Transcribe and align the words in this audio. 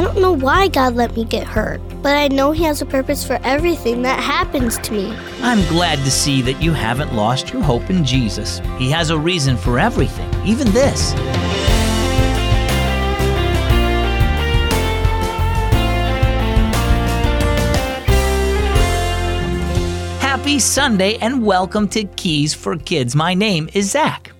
I 0.00 0.02
don't 0.02 0.22
know 0.22 0.32
why 0.32 0.68
God 0.68 0.94
let 0.94 1.14
me 1.14 1.26
get 1.26 1.46
hurt, 1.46 1.78
but 2.00 2.16
I 2.16 2.28
know 2.28 2.52
He 2.52 2.64
has 2.64 2.80
a 2.80 2.86
purpose 2.86 3.22
for 3.22 3.38
everything 3.44 4.00
that 4.00 4.18
happens 4.18 4.78
to 4.78 4.94
me. 4.94 5.14
I'm 5.42 5.62
glad 5.68 5.98
to 5.98 6.10
see 6.10 6.40
that 6.40 6.62
you 6.62 6.72
haven't 6.72 7.14
lost 7.14 7.52
your 7.52 7.60
hope 7.62 7.90
in 7.90 8.02
Jesus. 8.02 8.62
He 8.78 8.90
has 8.92 9.10
a 9.10 9.18
reason 9.18 9.58
for 9.58 9.78
everything, 9.78 10.26
even 10.46 10.70
this. 10.70 11.12
Happy 20.22 20.58
Sunday 20.58 21.18
and 21.18 21.44
welcome 21.44 21.86
to 21.88 22.04
Keys 22.04 22.54
for 22.54 22.78
Kids. 22.78 23.14
My 23.14 23.34
name 23.34 23.68
is 23.74 23.90
Zach. 23.90 24.32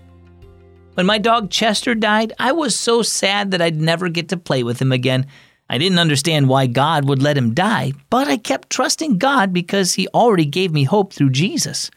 When 0.94 1.04
my 1.04 1.18
dog 1.18 1.50
Chester 1.50 1.94
died, 1.94 2.32
I 2.38 2.52
was 2.52 2.74
so 2.74 3.02
sad 3.02 3.50
that 3.50 3.60
I'd 3.60 3.78
never 3.78 4.08
get 4.08 4.30
to 4.30 4.38
play 4.38 4.62
with 4.62 4.80
him 4.80 4.90
again. 4.90 5.26
I 5.70 5.78
didn't 5.78 6.00
understand 6.00 6.48
why 6.48 6.66
God 6.66 7.08
would 7.08 7.22
let 7.22 7.36
him 7.36 7.54
die, 7.54 7.92
but 8.10 8.26
I 8.26 8.38
kept 8.38 8.70
trusting 8.70 9.18
God 9.18 9.52
because 9.52 9.94
He 9.94 10.08
already 10.08 10.44
gave 10.44 10.72
me 10.72 10.82
hope 10.82 11.12
through 11.12 11.30
Jesus. 11.30 11.92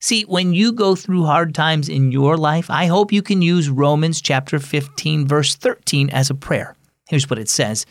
See, 0.00 0.22
when 0.22 0.54
you 0.54 0.70
go 0.70 0.94
through 0.94 1.24
hard 1.24 1.52
times 1.52 1.88
in 1.88 2.12
your 2.12 2.36
life, 2.36 2.70
I 2.70 2.86
hope 2.86 3.12
you 3.12 3.20
can 3.20 3.42
use 3.42 3.68
Romans 3.68 4.20
chapter 4.20 4.60
15 4.60 5.26
verse 5.26 5.56
13 5.56 6.10
as 6.10 6.30
a 6.30 6.36
prayer. 6.36 6.76
Here's 7.08 7.28
what 7.28 7.40
it 7.40 7.48
says. 7.48 7.84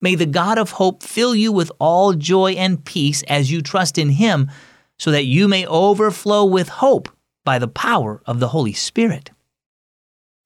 May 0.00 0.14
the 0.14 0.24
God 0.24 0.56
of 0.56 0.70
hope 0.70 1.02
fill 1.02 1.34
you 1.34 1.52
with 1.52 1.70
all 1.78 2.14
joy 2.14 2.52
and 2.52 2.82
peace 2.82 3.22
as 3.24 3.52
you 3.52 3.60
trust 3.60 3.98
in 3.98 4.08
him, 4.08 4.50
so 4.98 5.10
that 5.10 5.26
you 5.26 5.48
may 5.48 5.66
overflow 5.66 6.46
with 6.46 6.70
hope 6.70 7.10
by 7.44 7.58
the 7.58 7.68
power 7.68 8.22
of 8.24 8.40
the 8.40 8.48
Holy 8.48 8.72
Spirit. 8.72 9.32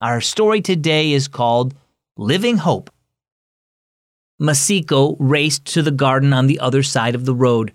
Our 0.01 0.19
story 0.19 0.59
today 0.59 1.13
is 1.13 1.29
called 1.29 1.73
Living 2.17 2.57
Hope. 2.57 2.89
Masiko 4.41 5.15
raced 5.19 5.65
to 5.65 5.81
the 5.81 5.91
garden 5.91 6.33
on 6.33 6.47
the 6.47 6.59
other 6.59 6.83
side 6.83 7.15
of 7.15 7.25
the 7.25 7.35
road. 7.35 7.73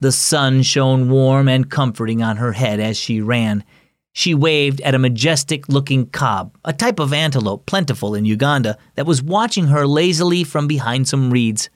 The 0.00 0.12
sun 0.12 0.62
shone 0.62 1.10
warm 1.10 1.48
and 1.48 1.70
comforting 1.70 2.22
on 2.22 2.36
her 2.36 2.52
head 2.52 2.80
as 2.80 2.96
she 2.96 3.20
ran. 3.20 3.64
She 4.12 4.34
waved 4.34 4.80
at 4.80 4.94
a 4.94 4.98
majestic 4.98 5.68
looking 5.68 6.06
kob, 6.06 6.56
a 6.64 6.72
type 6.72 6.98
of 6.98 7.12
antelope 7.12 7.66
plentiful 7.66 8.14
in 8.14 8.24
Uganda, 8.24 8.78
that 8.94 9.06
was 9.06 9.22
watching 9.22 9.66
her 9.66 9.86
lazily 9.86 10.44
from 10.44 10.66
behind 10.66 11.08
some 11.08 11.30
reeds. 11.30 11.68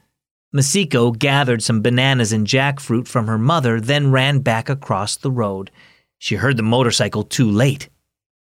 Masiko 0.54 1.16
gathered 1.16 1.62
some 1.62 1.82
bananas 1.82 2.32
and 2.32 2.46
jackfruit 2.46 3.06
from 3.06 3.26
her 3.26 3.38
mother, 3.38 3.80
then 3.80 4.12
ran 4.12 4.40
back 4.40 4.68
across 4.68 5.16
the 5.16 5.30
road. 5.30 5.70
She 6.18 6.36
heard 6.36 6.56
the 6.56 6.62
motorcycle 6.62 7.22
too 7.22 7.50
late. 7.50 7.88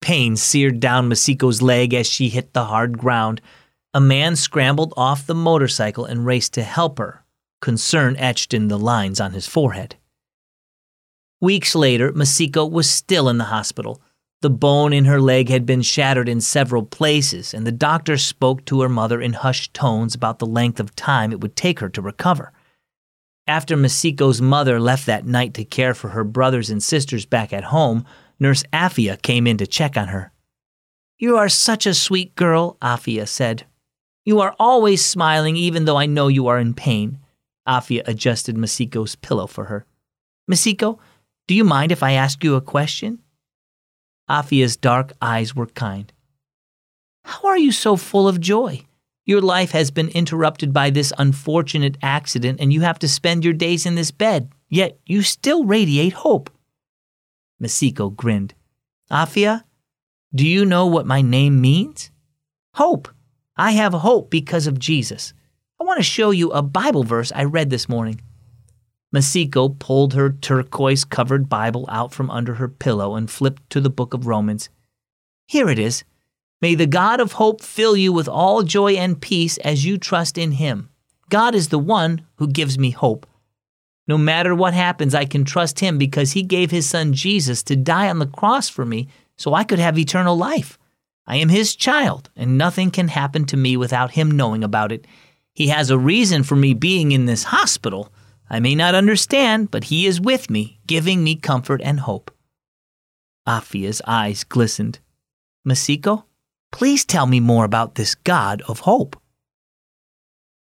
Pain 0.02 0.36
seared 0.36 0.80
down 0.80 1.10
Masiko's 1.10 1.62
leg 1.62 1.94
as 1.94 2.08
she 2.08 2.30
hit 2.30 2.54
the 2.54 2.66
hard 2.66 2.98
ground. 2.98 3.40
A 3.94 4.00
man 4.00 4.38
scrambled 4.38 4.94
off 4.96 5.28
the 5.28 5.36
motorcycle 5.36 6.06
and 6.06 6.26
raced 6.26 6.54
to 6.54 6.64
help 6.64 6.98
her, 6.98 7.26
concern 7.60 8.16
etched 8.18 8.54
in 8.54 8.70
the 8.70 8.80
lines 8.80 9.20
on 9.20 9.34
his 9.34 9.48
forehead. 9.48 9.98
Weeks 11.42 11.76
later, 11.76 12.14
Masiko 12.14 12.70
was 12.70 12.90
still 12.90 13.28
in 13.28 13.38
the 13.38 13.46
hospital. 13.46 14.02
The 14.42 14.50
bone 14.50 14.94
in 14.94 15.06
her 15.06 15.20
leg 15.20 15.50
had 15.50 15.66
been 15.66 15.82
shattered 15.82 16.30
in 16.30 16.40
several 16.40 16.84
places, 16.84 17.54
and 17.54 17.68
the 17.68 17.72
doctor 17.72 18.18
spoke 18.18 18.64
to 18.66 18.82
her 18.82 18.90
mother 18.90 19.20
in 19.22 19.34
hushed 19.34 19.74
tones 19.74 20.16
about 20.16 20.40
the 20.40 20.46
length 20.46 20.80
of 20.80 20.96
time 20.96 21.34
it 21.34 21.42
would 21.42 21.58
take 21.58 21.80
her 21.80 21.90
to 21.90 22.02
recover. 22.02 22.54
After 23.46 23.76
Masiko's 23.76 24.42
mother 24.42 24.80
left 24.80 25.06
that 25.08 25.26
night 25.26 25.54
to 25.56 25.66
care 25.66 25.94
for 25.94 26.10
her 26.10 26.24
brothers 26.24 26.70
and 26.70 26.82
sisters 26.82 27.26
back 27.26 27.52
at 27.52 27.66
home, 27.66 28.06
Nurse 28.40 28.64
Afia 28.72 29.22
came 29.22 29.48
in 29.48 29.58
to 29.58 29.68
check 29.68 29.98
on 29.98 30.08
her. 30.08 30.32
You 31.18 31.36
are 31.38 31.50
such 31.50 31.86
a 31.86 31.94
sweet 31.94 32.36
girl, 32.36 32.78
Afia 32.82 33.28
said. 33.28 33.66
You 34.24 34.40
are 34.40 34.56
always 34.60 35.04
smiling 35.04 35.56
even 35.56 35.86
though 35.86 35.98
I 35.98 36.06
know 36.06 36.28
you 36.28 36.48
are 36.48 36.60
in 36.60 36.74
pain. 36.74 37.20
Afia 37.68 38.08
adjusted 38.08 38.56
Masiko's 38.56 39.16
pillow 39.16 39.48
for 39.48 39.66
her. 39.66 39.86
Masiko, 40.50 41.00
do 41.48 41.56
you 41.56 41.64
mind 41.64 41.92
if 41.92 42.04
I 42.04 42.14
ask 42.14 42.44
you 42.44 42.56
a 42.56 42.62
question? 42.62 43.20
Afia's 44.30 44.78
dark 44.78 45.14
eyes 45.22 45.56
were 45.56 45.68
kind. 45.68 46.12
How 47.26 47.48
are 47.48 47.58
you 47.58 47.72
so 47.72 47.96
full 47.96 48.28
of 48.28 48.40
joy? 48.40 48.82
Your 49.26 49.42
life 49.42 49.72
has 49.72 49.92
been 49.92 50.10
interrupted 50.10 50.74
by 50.74 50.90
this 50.90 51.14
unfortunate 51.18 51.98
accident 52.02 52.60
and 52.60 52.74
you 52.74 52.82
have 52.82 53.00
to 53.00 53.08
spend 53.08 53.44
your 53.44 53.54
days 53.54 53.86
in 53.86 53.96
this 53.96 54.12
bed, 54.12 54.50
yet 54.70 55.00
you 55.06 55.22
still 55.22 55.64
radiate 55.64 56.14
hope. 56.14 56.50
Masiko 57.62 58.16
grinned. 58.16 58.54
Afia, 59.12 59.64
do 60.34 60.48
you 60.48 60.66
know 60.66 60.88
what 60.88 61.06
my 61.06 61.22
name 61.22 61.62
means? 61.62 62.10
Hope. 62.76 63.10
I 63.58 63.72
have 63.72 63.94
hope 63.94 64.30
because 64.30 64.68
of 64.68 64.80
Jesus. 64.80 65.34
I 65.80 65.84
want 65.84 65.98
to 65.98 66.04
show 66.04 66.32
you 66.32 66.52
a 66.52 66.62
Bible 66.62 67.04
verse 67.04 67.32
I 67.36 67.44
read 67.44 67.70
this 67.70 67.90
morning. 67.90 68.22
Masiko 69.14 69.78
pulled 69.78 70.14
her 70.14 70.32
turquoise 70.32 71.04
covered 71.04 71.50
Bible 71.50 71.86
out 71.90 72.14
from 72.14 72.32
under 72.32 72.56
her 72.56 72.70
pillow 72.70 73.16
and 73.16 73.30
flipped 73.30 73.70
to 73.72 73.82
the 73.82 73.90
book 73.90 74.14
of 74.14 74.26
Romans. 74.26 74.70
Here 75.48 75.70
it 75.70 75.80
is. 75.80 76.06
May 76.62 76.76
the 76.76 76.88
God 76.88 77.20
of 77.20 77.34
hope 77.34 77.62
fill 77.62 77.98
you 77.98 78.14
with 78.14 78.30
all 78.30 78.64
joy 78.64 78.94
and 78.94 79.20
peace 79.20 79.58
as 79.60 79.84
you 79.84 79.98
trust 79.98 80.38
in 80.38 80.54
him. 80.54 80.90
God 81.30 81.56
is 81.56 81.70
the 81.70 81.80
one 81.80 82.22
who 82.36 82.48
gives 82.48 82.78
me 82.78 82.92
hope. 82.92 83.26
No 84.08 84.18
matter 84.18 84.56
what 84.56 84.74
happens, 84.74 85.14
I 85.14 85.26
can 85.26 85.44
trust 85.44 85.80
him 85.80 85.98
because 85.98 86.32
he 86.34 86.44
gave 86.44 86.72
his 86.72 86.90
son 86.90 87.14
Jesus 87.14 87.64
to 87.64 87.76
die 87.76 88.10
on 88.10 88.20
the 88.20 88.28
cross 88.28 88.70
for 88.70 88.86
me 88.86 89.08
so 89.38 89.54
I 89.54 89.64
could 89.64 89.80
have 89.80 89.98
eternal 89.98 90.38
life. 90.38 90.78
I 91.32 91.38
am 91.38 91.48
his 91.48 91.78
child, 91.78 92.30
and 92.36 92.58
nothing 92.58 92.92
can 92.92 93.08
happen 93.08 93.46
to 93.46 93.56
me 93.56 93.78
without 93.78 94.12
him 94.12 94.32
knowing 94.32 94.66
about 94.66 94.92
it. 94.92 95.08
He 95.54 95.68
has 95.70 95.90
a 95.90 95.98
reason 95.98 96.44
for 96.44 96.58
me 96.58 96.74
being 96.74 97.14
in 97.14 97.26
this 97.26 97.46
hospital. 97.46 98.12
I 98.50 98.60
may 98.60 98.76
not 98.76 98.96
understand, 98.96 99.72
but 99.72 99.86
he 99.86 100.06
is 100.06 100.20
with 100.20 100.50
me, 100.50 100.82
giving 100.86 101.24
me 101.24 101.38
comfort 101.38 101.80
and 101.86 102.02
hope. 102.02 102.32
Afia's 103.48 104.02
eyes 104.06 104.44
glistened. 104.44 105.00
Masiko, 105.66 106.26
please 106.70 107.06
tell 107.06 107.28
me 107.28 107.40
more 107.40 107.64
about 107.64 107.96
this 107.96 108.14
God 108.14 108.62
of 108.68 108.82
hope. 108.82 109.16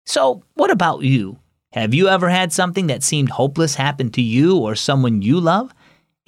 So, 0.05 0.43
what 0.53 0.69
about 0.69 1.01
you? 1.01 1.39
Have 1.73 1.95
you 1.95 2.09
ever 2.09 2.29
had 2.29 2.53
something 2.53 2.85
that 2.87 3.01
seemed 3.01 3.29
hopeless 3.29 3.73
happen 3.73 4.11
to 4.11 4.21
you 4.21 4.55
or 4.55 4.75
someone 4.75 5.23
you 5.23 5.39
love? 5.39 5.73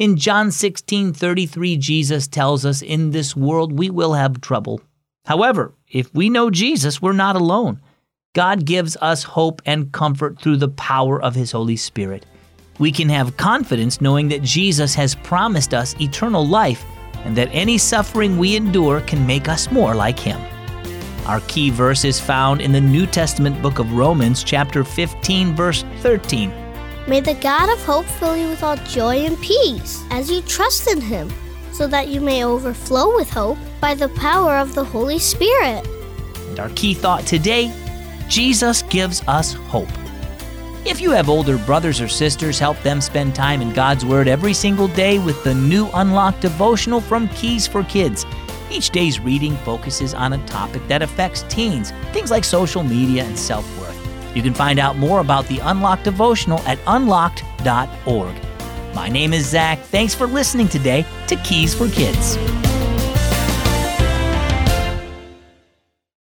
In 0.01 0.17
John 0.17 0.49
16:33 0.49 1.77
Jesus 1.77 2.27
tells 2.27 2.65
us 2.65 2.81
in 2.81 3.11
this 3.11 3.35
world 3.35 3.77
we 3.77 3.91
will 3.91 4.13
have 4.15 4.41
trouble. 4.41 4.81
However, 5.25 5.75
if 5.91 6.11
we 6.11 6.27
know 6.27 6.49
Jesus, 6.49 7.03
we're 7.03 7.11
not 7.11 7.35
alone. 7.35 7.79
God 8.33 8.65
gives 8.65 8.97
us 8.99 9.21
hope 9.21 9.61
and 9.63 9.91
comfort 9.91 10.41
through 10.41 10.57
the 10.57 10.69
power 10.69 11.21
of 11.21 11.35
his 11.35 11.51
Holy 11.51 11.75
Spirit. 11.75 12.25
We 12.79 12.91
can 12.91 13.09
have 13.09 13.37
confidence 13.37 14.01
knowing 14.01 14.29
that 14.29 14.41
Jesus 14.41 14.95
has 14.95 15.13
promised 15.13 15.75
us 15.75 15.95
eternal 16.01 16.47
life 16.47 16.83
and 17.23 17.37
that 17.37 17.49
any 17.51 17.77
suffering 17.77 18.39
we 18.39 18.55
endure 18.55 19.01
can 19.01 19.27
make 19.27 19.47
us 19.47 19.69
more 19.69 19.93
like 19.93 20.17
him. 20.17 20.41
Our 21.27 21.41
key 21.41 21.69
verse 21.69 22.05
is 22.05 22.19
found 22.19 22.59
in 22.59 22.71
the 22.71 22.81
New 22.81 23.05
Testament 23.05 23.61
book 23.61 23.77
of 23.77 23.93
Romans, 23.93 24.43
chapter 24.43 24.83
15, 24.83 25.55
verse 25.55 25.85
13. 25.99 26.60
May 27.11 27.19
the 27.19 27.33
God 27.33 27.69
of 27.69 27.83
hope 27.83 28.05
fill 28.05 28.37
you 28.37 28.47
with 28.47 28.63
all 28.63 28.77
joy 28.77 29.25
and 29.25 29.37
peace 29.41 30.01
as 30.11 30.31
you 30.31 30.41
trust 30.43 30.89
in 30.89 31.01
him, 31.01 31.29
so 31.73 31.85
that 31.85 32.07
you 32.07 32.21
may 32.21 32.45
overflow 32.45 33.13
with 33.13 33.29
hope 33.29 33.57
by 33.81 33.95
the 33.95 34.07
power 34.07 34.55
of 34.55 34.73
the 34.75 34.85
Holy 34.85 35.19
Spirit. 35.19 35.85
And 36.47 36.57
our 36.57 36.69
key 36.69 36.93
thought 36.93 37.27
today 37.27 37.69
Jesus 38.29 38.83
gives 38.83 39.27
us 39.27 39.51
hope. 39.51 39.89
If 40.85 41.01
you 41.01 41.11
have 41.11 41.27
older 41.27 41.57
brothers 41.57 41.99
or 41.99 42.07
sisters, 42.07 42.57
help 42.57 42.81
them 42.81 43.01
spend 43.01 43.35
time 43.35 43.61
in 43.61 43.73
God's 43.73 44.05
Word 44.05 44.29
every 44.29 44.53
single 44.53 44.87
day 44.87 45.19
with 45.19 45.43
the 45.43 45.53
new 45.53 45.89
Unlocked 45.93 46.39
devotional 46.39 47.01
from 47.01 47.27
Keys 47.27 47.67
for 47.67 47.83
Kids. 47.83 48.25
Each 48.69 48.89
day's 48.89 49.19
reading 49.19 49.57
focuses 49.65 50.13
on 50.13 50.31
a 50.31 50.45
topic 50.47 50.87
that 50.87 51.01
affects 51.01 51.43
teens, 51.49 51.91
things 52.13 52.31
like 52.31 52.45
social 52.45 52.83
media 52.83 53.25
and 53.25 53.37
self 53.37 53.65
worth. 53.81 54.00
You 54.33 54.41
can 54.41 54.53
find 54.53 54.79
out 54.79 54.97
more 54.97 55.19
about 55.19 55.47
the 55.47 55.59
Unlocked 55.59 56.03
devotional 56.03 56.59
at 56.59 56.79
unlocked.org. 56.87 58.35
My 58.95 59.07
name 59.09 59.33
is 59.33 59.47
Zach. 59.47 59.79
Thanks 59.79 60.13
for 60.13 60.27
listening 60.27 60.67
today 60.67 61.05
to 61.27 61.35
Keys 61.37 61.73
for 61.73 61.89
Kids. 61.89 62.37